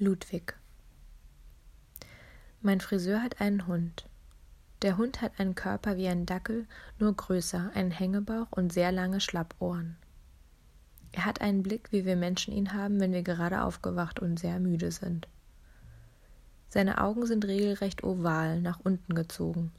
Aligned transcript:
Ludwig. 0.00 0.54
Mein 2.62 2.80
Friseur 2.80 3.20
hat 3.20 3.40
einen 3.40 3.66
Hund. 3.66 4.08
Der 4.82 4.96
Hund 4.96 5.20
hat 5.20 5.40
einen 5.40 5.56
Körper 5.56 5.96
wie 5.96 6.06
ein 6.06 6.24
Dackel, 6.24 6.68
nur 7.00 7.12
größer, 7.16 7.72
einen 7.74 7.90
Hängebauch 7.90 8.46
und 8.52 8.72
sehr 8.72 8.92
lange 8.92 9.20
Schlappohren. 9.20 9.96
Er 11.10 11.24
hat 11.24 11.40
einen 11.40 11.64
Blick, 11.64 11.90
wie 11.90 12.04
wir 12.04 12.14
Menschen 12.14 12.54
ihn 12.54 12.74
haben, 12.74 13.00
wenn 13.00 13.12
wir 13.12 13.24
gerade 13.24 13.62
aufgewacht 13.62 14.20
und 14.20 14.38
sehr 14.38 14.60
müde 14.60 14.92
sind. 14.92 15.26
Seine 16.68 16.98
Augen 17.02 17.26
sind 17.26 17.44
regelrecht 17.44 18.04
oval, 18.04 18.60
nach 18.60 18.78
unten 18.78 19.16
gezogen. 19.16 19.72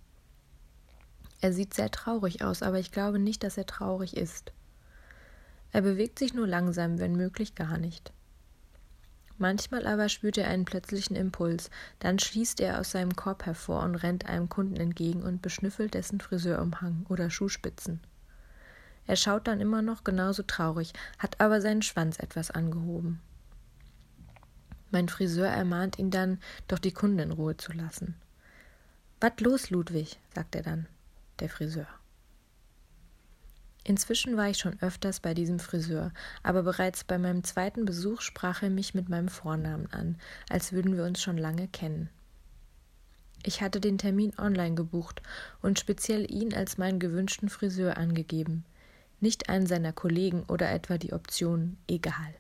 Er 1.39 1.53
sieht 1.53 1.73
sehr 1.73 1.91
traurig 1.91 2.43
aus, 2.43 2.61
aber 2.61 2.79
ich 2.79 2.91
glaube 2.91 3.19
nicht, 3.19 3.41
dass 3.43 3.57
er 3.57 3.67
traurig 3.67 4.17
ist. 4.17 4.51
Er 5.71 5.81
bewegt 5.81 6.19
sich 6.19 6.33
nur 6.33 6.45
langsam, 6.45 6.99
wenn 6.99 7.15
möglich 7.15 7.55
gar 7.55 7.77
nicht. 7.77 8.11
Manchmal 9.39 9.87
aber 9.87 10.09
spürt 10.09 10.37
er 10.37 10.49
einen 10.49 10.65
plötzlichen 10.65 11.15
Impuls, 11.15 11.69
dann 11.99 12.19
schließt 12.19 12.59
er 12.59 12.77
aus 12.77 12.91
seinem 12.91 13.15
Korb 13.15 13.45
hervor 13.45 13.83
und 13.83 13.95
rennt 13.95 14.25
einem 14.25 14.49
Kunden 14.49 14.75
entgegen 14.75 15.23
und 15.23 15.41
beschnüffelt 15.41 15.93
dessen 15.93 16.19
Friseurumhang 16.19 17.05
oder 17.07 17.29
Schuhspitzen. 17.29 18.01
Er 19.07 19.15
schaut 19.15 19.47
dann 19.47 19.61
immer 19.61 19.81
noch 19.81 20.03
genauso 20.03 20.43
traurig, 20.43 20.91
hat 21.17 21.39
aber 21.39 21.61
seinen 21.61 21.81
Schwanz 21.81 22.19
etwas 22.19 22.51
angehoben. 22.51 23.21
Mein 24.91 25.07
Friseur 25.07 25.47
ermahnt 25.47 25.97
ihn 25.99 26.11
dann, 26.11 26.39
doch 26.67 26.79
die 26.79 26.93
Kunden 26.93 27.19
in 27.19 27.31
Ruhe 27.31 27.55
zu 27.55 27.71
lassen. 27.71 28.15
Was 29.21 29.39
los, 29.39 29.69
Ludwig? 29.69 30.19
sagt 30.35 30.55
er 30.55 30.63
dann, 30.63 30.85
der 31.39 31.49
Friseur. 31.49 31.87
Inzwischen 33.89 34.37
war 34.37 34.47
ich 34.47 34.59
schon 34.59 34.79
öfters 34.81 35.19
bei 35.19 35.33
diesem 35.33 35.57
Friseur, 35.57 36.11
aber 36.43 36.61
bereits 36.61 37.03
bei 37.03 37.17
meinem 37.17 37.43
zweiten 37.43 37.85
Besuch 37.85 38.21
sprach 38.21 38.61
er 38.61 38.69
mich 38.69 38.93
mit 38.93 39.09
meinem 39.09 39.29
Vornamen 39.29 39.91
an, 39.91 40.15
als 40.47 40.73
würden 40.73 40.95
wir 40.95 41.05
uns 41.05 41.19
schon 41.19 41.39
lange 41.39 41.67
kennen. 41.67 42.07
Ich 43.41 43.63
hatte 43.63 43.79
den 43.79 43.97
Termin 43.97 44.31
online 44.37 44.75
gebucht 44.75 45.23
und 45.63 45.79
speziell 45.79 46.31
ihn 46.31 46.53
als 46.53 46.77
meinen 46.77 46.99
gewünschten 46.99 47.49
Friseur 47.49 47.97
angegeben, 47.97 48.63
nicht 49.21 49.49
einen 49.49 49.65
seiner 49.65 49.91
Kollegen 49.91 50.43
oder 50.43 50.69
etwa 50.69 50.99
die 50.99 51.11
Option 51.11 51.75
egal. 51.87 52.35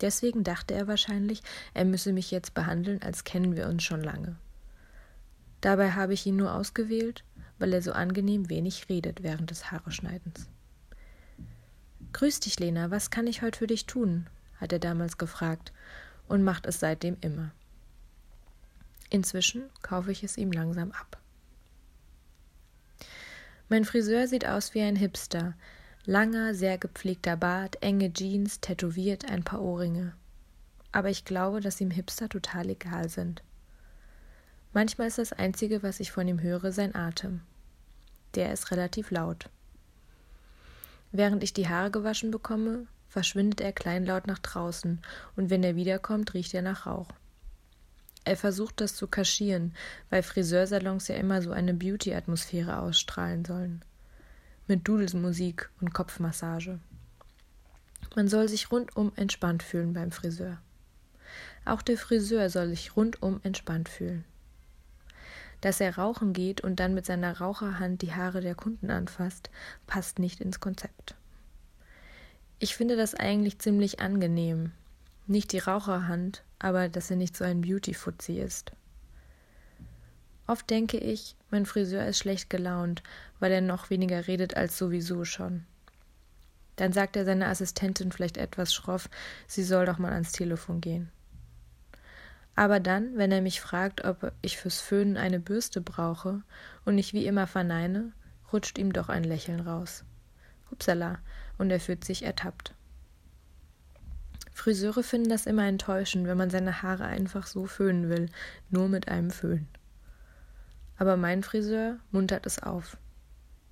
Deswegen 0.00 0.42
dachte 0.42 0.74
er 0.74 0.88
wahrscheinlich, 0.88 1.42
er 1.74 1.84
müsse 1.84 2.12
mich 2.12 2.32
jetzt 2.32 2.54
behandeln, 2.54 3.00
als 3.02 3.22
kennen 3.22 3.54
wir 3.54 3.68
uns 3.68 3.84
schon 3.84 4.02
lange. 4.02 4.34
Dabei 5.60 5.92
habe 5.92 6.12
ich 6.12 6.26
ihn 6.26 6.34
nur 6.34 6.54
ausgewählt, 6.54 7.22
weil 7.64 7.72
er 7.72 7.80
so 7.80 7.92
angenehm 7.92 8.50
wenig 8.50 8.90
redet 8.90 9.22
während 9.22 9.50
des 9.50 9.70
Haareschneidens. 9.70 10.50
Grüß 12.12 12.40
dich, 12.40 12.60
Lena, 12.60 12.90
was 12.90 13.08
kann 13.08 13.26
ich 13.26 13.40
heute 13.40 13.58
für 13.58 13.66
dich 13.66 13.86
tun? 13.86 14.26
hat 14.60 14.74
er 14.74 14.78
damals 14.78 15.16
gefragt 15.16 15.72
und 16.28 16.44
macht 16.44 16.66
es 16.66 16.78
seitdem 16.78 17.16
immer. 17.22 17.52
Inzwischen 19.08 19.62
kaufe 19.80 20.12
ich 20.12 20.22
es 20.22 20.36
ihm 20.36 20.52
langsam 20.52 20.92
ab. 20.92 21.18
Mein 23.70 23.86
Friseur 23.86 24.28
sieht 24.28 24.46
aus 24.46 24.74
wie 24.74 24.82
ein 24.82 24.96
Hipster. 24.96 25.54
Langer, 26.04 26.52
sehr 26.52 26.76
gepflegter 26.76 27.38
Bart, 27.38 27.82
enge 27.82 28.12
Jeans, 28.12 28.60
tätowiert, 28.60 29.30
ein 29.30 29.42
paar 29.42 29.62
Ohrringe. 29.62 30.12
Aber 30.92 31.08
ich 31.08 31.24
glaube, 31.24 31.62
dass 31.62 31.80
ihm 31.80 31.90
Hipster 31.90 32.28
total 32.28 32.68
egal 32.68 33.08
sind. 33.08 33.42
Manchmal 34.74 35.06
ist 35.06 35.16
das 35.16 35.32
Einzige, 35.32 35.82
was 35.82 35.98
ich 35.98 36.12
von 36.12 36.28
ihm 36.28 36.42
höre, 36.42 36.70
sein 36.70 36.94
Atem. 36.94 37.40
Der 38.34 38.52
ist 38.52 38.70
relativ 38.70 39.10
laut. 39.10 39.48
Während 41.12 41.44
ich 41.44 41.52
die 41.52 41.68
Haare 41.68 41.90
gewaschen 41.90 42.30
bekomme, 42.30 42.86
verschwindet 43.08 43.60
er 43.60 43.72
kleinlaut 43.72 44.26
nach 44.26 44.40
draußen, 44.40 45.00
und 45.36 45.50
wenn 45.50 45.62
er 45.62 45.76
wiederkommt, 45.76 46.34
riecht 46.34 46.52
er 46.54 46.62
nach 46.62 46.86
Rauch. 46.86 47.08
Er 48.24 48.36
versucht 48.36 48.80
das 48.80 48.96
zu 48.96 49.06
kaschieren, 49.06 49.74
weil 50.10 50.22
Friseursalons 50.22 51.08
ja 51.08 51.16
immer 51.16 51.42
so 51.42 51.52
eine 51.52 51.74
Beauty-Atmosphäre 51.74 52.78
ausstrahlen 52.78 53.44
sollen. 53.44 53.84
Mit 54.66 54.88
Dudelsmusik 54.88 55.70
und 55.80 55.92
Kopfmassage. 55.92 56.80
Man 58.16 58.28
soll 58.28 58.48
sich 58.48 58.70
rundum 58.72 59.12
entspannt 59.16 59.62
fühlen 59.62 59.92
beim 59.92 60.10
Friseur. 60.10 60.58
Auch 61.64 61.82
der 61.82 61.98
Friseur 61.98 62.48
soll 62.48 62.68
sich 62.68 62.96
rundum 62.96 63.40
entspannt 63.42 63.88
fühlen. 63.88 64.24
Dass 65.64 65.80
er 65.80 65.96
rauchen 65.96 66.34
geht 66.34 66.60
und 66.60 66.78
dann 66.78 66.92
mit 66.92 67.06
seiner 67.06 67.38
Raucherhand 67.38 68.02
die 68.02 68.12
Haare 68.12 68.42
der 68.42 68.54
Kunden 68.54 68.90
anfasst, 68.90 69.48
passt 69.86 70.18
nicht 70.18 70.42
ins 70.42 70.60
Konzept. 70.60 71.14
Ich 72.58 72.76
finde 72.76 72.96
das 72.96 73.14
eigentlich 73.14 73.60
ziemlich 73.60 73.98
angenehm. 73.98 74.72
Nicht 75.26 75.52
die 75.52 75.60
Raucherhand, 75.60 76.44
aber 76.58 76.90
dass 76.90 77.10
er 77.10 77.16
nicht 77.16 77.34
so 77.34 77.44
ein 77.44 77.62
Beauty-Fuzzi 77.62 78.40
ist. 78.40 78.72
Oft 80.46 80.68
denke 80.68 80.98
ich, 80.98 81.34
mein 81.50 81.64
Friseur 81.64 82.04
ist 82.04 82.18
schlecht 82.18 82.50
gelaunt, 82.50 83.02
weil 83.40 83.50
er 83.50 83.62
noch 83.62 83.88
weniger 83.88 84.26
redet 84.26 84.58
als 84.58 84.76
sowieso 84.76 85.24
schon. 85.24 85.64
Dann 86.76 86.92
sagt 86.92 87.16
er 87.16 87.24
seiner 87.24 87.48
Assistentin 87.48 88.12
vielleicht 88.12 88.36
etwas 88.36 88.74
schroff, 88.74 89.08
sie 89.46 89.64
soll 89.64 89.86
doch 89.86 89.96
mal 89.96 90.12
ans 90.12 90.32
Telefon 90.32 90.82
gehen. 90.82 91.10
Aber 92.56 92.78
dann, 92.80 93.16
wenn 93.16 93.32
er 93.32 93.42
mich 93.42 93.60
fragt, 93.60 94.04
ob 94.04 94.32
ich 94.42 94.56
fürs 94.58 94.80
Föhnen 94.80 95.16
eine 95.16 95.40
Bürste 95.40 95.80
brauche 95.80 96.42
und 96.84 96.98
ich 96.98 97.12
wie 97.12 97.26
immer 97.26 97.46
verneine, 97.46 98.12
rutscht 98.52 98.78
ihm 98.78 98.92
doch 98.92 99.08
ein 99.08 99.24
Lächeln 99.24 99.60
raus. 99.60 100.04
Hupsala, 100.70 101.18
und 101.58 101.70
er 101.70 101.80
fühlt 101.80 102.04
sich 102.04 102.24
ertappt. 102.24 102.74
Friseure 104.52 105.02
finden 105.02 105.30
das 105.30 105.46
immer 105.46 105.66
enttäuschend, 105.66 106.28
wenn 106.28 106.38
man 106.38 106.50
seine 106.50 106.82
Haare 106.82 107.04
einfach 107.04 107.46
so 107.46 107.66
föhnen 107.66 108.08
will, 108.08 108.28
nur 108.70 108.88
mit 108.88 109.08
einem 109.08 109.30
Föhn. 109.30 109.66
Aber 110.96 111.16
mein 111.16 111.42
Friseur 111.42 111.98
muntert 112.12 112.46
es 112.46 112.62
auf. 112.62 112.96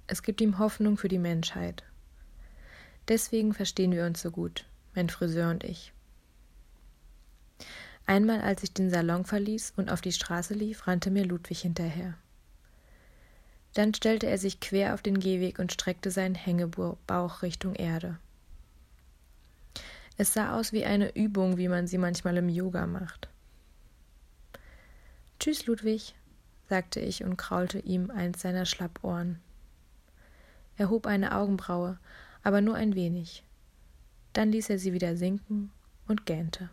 Es 0.09 0.25
gibt 0.25 0.41
ihm 0.41 0.59
Hoffnung 0.59 0.97
für 0.97 1.09
die 1.09 1.21
Menschheit. 1.21 1.85
Deswegen 3.07 3.55
verstehen 3.55 3.93
wir 3.93 4.05
uns 4.05 4.21
so 4.21 4.33
gut, 4.33 4.67
mein 4.95 5.09
Friseur 5.09 5.51
und 5.51 5.63
ich. 5.63 5.93
Einmal, 8.07 8.41
als 8.41 8.63
ich 8.63 8.73
den 8.73 8.91
Salon 8.91 9.25
verließ 9.25 9.75
und 9.77 9.91
auf 9.91 10.01
die 10.01 10.13
Straße 10.13 10.55
lief, 10.55 10.87
rannte 10.87 11.11
mir 11.11 11.25
Ludwig 11.25 11.61
hinterher. 11.61 12.15
Dann 13.75 13.95
stellte 13.95 14.27
er 14.27 14.39
sich 14.39 14.61
quer 14.61 14.95
auf 14.95 15.03
den 15.03 15.19
Gehweg 15.19 15.59
und 15.59 15.73
streckte 15.73 16.11
seinen 16.11 16.35
Hängebauch 16.35 17.43
Richtung 17.43 17.75
Erde. 17.75 18.19
Es 20.19 20.35
sah 20.35 20.59
aus 20.59 20.73
wie 20.73 20.85
eine 20.85 21.15
Übung, 21.17 21.57
wie 21.57 21.69
man 21.69 21.87
sie 21.87 21.99
manchmal 21.99 22.37
im 22.37 22.49
Yoga 22.49 22.87
macht. 22.87 23.29
Tschüss, 25.41 25.67
Ludwig, 25.67 26.15
sagte 26.69 27.01
ich 27.01 27.25
und 27.25 27.37
kraulte 27.37 27.79
ihm 27.79 28.11
eins 28.11 28.43
seiner 28.43 28.67
Schlappohren. 28.67 29.41
Er 30.77 30.91
hob 30.91 31.07
eine 31.07 31.35
Augenbraue, 31.35 31.99
aber 32.43 32.61
nur 32.61 32.77
ein 32.77 32.95
wenig. 32.95 33.43
Dann 34.33 34.53
ließ 34.53 34.71
er 34.71 34.79
sie 34.79 34.93
wieder 34.93 35.17
sinken 35.17 35.71
und 36.07 36.27
gähnte. 36.27 36.71